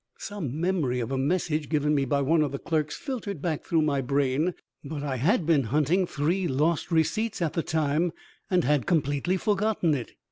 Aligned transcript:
Some 0.17 0.59
memory 0.59 0.99
of 0.99 1.11
a 1.11 1.17
message 1.19 1.69
given 1.69 1.93
me 1.93 2.05
by 2.05 2.23
one 2.23 2.41
of 2.41 2.51
the 2.51 2.57
clerks 2.57 2.97
filtered 2.97 3.39
back 3.39 3.63
through 3.63 3.83
my 3.83 4.01
brain, 4.01 4.55
but 4.83 5.03
I 5.03 5.17
had 5.17 5.45
been 5.45 5.65
hunting 5.65 6.07
three 6.07 6.47
lost 6.47 6.89
receipts 6.91 7.39
at 7.39 7.53
the 7.53 7.61
time, 7.61 8.11
and 8.49 8.63
had 8.63 8.87
completely 8.87 9.37
forgotten 9.37 9.93
it. 9.93 10.13